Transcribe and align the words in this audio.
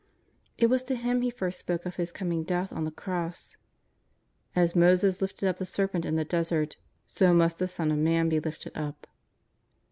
''* 0.43 0.57
It 0.57 0.65
was 0.67 0.81
to 0.85 0.95
him 0.95 1.21
He 1.21 1.29
first 1.29 1.59
spoke 1.59 1.85
of 1.85 1.97
His 1.97 2.11
coming 2.11 2.41
death 2.43 2.73
on 2.73 2.85
the 2.85 2.91
Cross: 2.91 3.57
^^As 4.55 4.75
Moses 4.75 5.21
lifted 5.21 5.47
up 5.47 5.57
the 5.57 5.63
serpent 5.67 6.05
in 6.05 6.15
the 6.15 6.25
desert, 6.25 6.77
so 7.05 7.35
must 7.35 7.59
the 7.59 7.67
Son 7.67 7.91
of 7.91 7.99
Man 7.99 8.27
be 8.27 8.39
lifted 8.39 8.75
up." 8.75 9.05